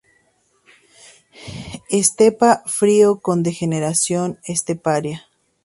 Estepa 1.99 2.51
frío 2.77 3.09
con 3.25 3.37
degeneración 3.47 4.29
esteparia. 4.55 5.17